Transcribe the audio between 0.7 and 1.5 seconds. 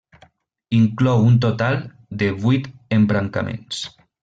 Inclou un